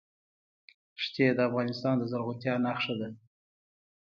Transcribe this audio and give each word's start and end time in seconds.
ښتې 1.03 1.25
د 1.37 1.39
افغانستان 1.49 1.95
د 1.97 2.03
زرغونتیا 2.11 2.53
نښه 2.65 2.93
ده. 2.99 3.09